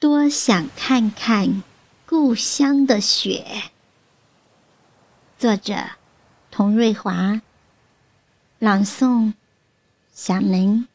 [0.00, 1.64] 多想看看
[2.06, 3.44] 故乡的雪。
[5.36, 5.74] 作者：
[6.52, 7.42] 童瑞华。
[8.60, 9.32] 朗诵：
[10.12, 10.86] 小林。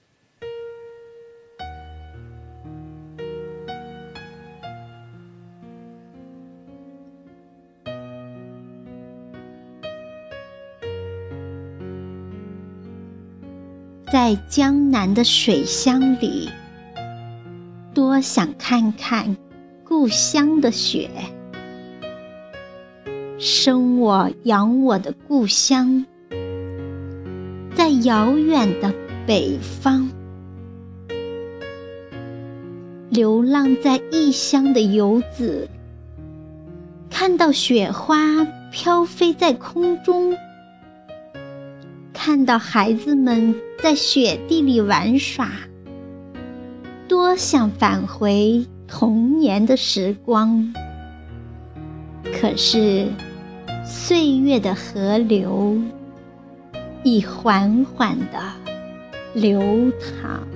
[14.09, 16.49] 在江南的水乡里。
[17.93, 19.37] 多想看看
[19.83, 21.09] 故乡的雪，
[23.37, 26.03] 生我养我的故乡，
[27.75, 28.91] 在遥远的
[29.27, 30.09] 北方。
[33.11, 35.69] 流浪在异乡的游子，
[37.11, 40.35] 看到雪花飘飞在空中，
[42.11, 43.53] 看到孩子们
[43.83, 45.51] 在雪地里玩耍。
[47.07, 50.73] 多想返回童年的时光，
[52.39, 53.07] 可是
[53.85, 55.77] 岁月的河流
[57.03, 58.39] 已缓缓地
[59.33, 60.47] 流淌。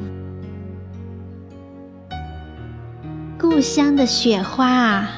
[3.37, 5.09] 故乡的雪花啊，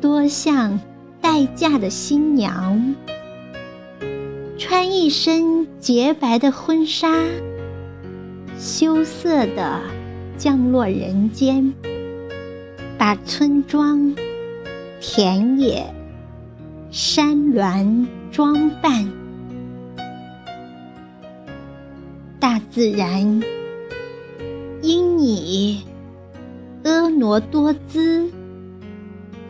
[0.00, 0.80] 多像
[1.20, 2.94] 待嫁的新娘，
[4.58, 7.08] 穿一身洁白的婚纱。
[8.76, 9.80] 羞涩地
[10.36, 11.72] 降落人间，
[12.98, 14.16] 把村庄、
[15.00, 15.94] 田野、
[16.90, 19.08] 山峦装扮。
[22.40, 23.40] 大自然
[24.82, 25.84] 因你
[26.82, 28.28] 婀娜多姿、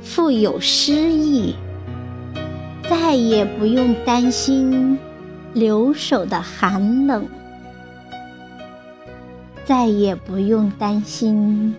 [0.03, 1.55] 富有诗意，
[2.91, 4.99] 再也不用担心
[5.55, 7.27] 留守的寒冷。
[9.65, 11.75] 再也不用担心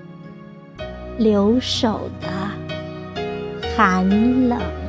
[1.18, 2.28] 留守的
[3.76, 4.85] 寒冷。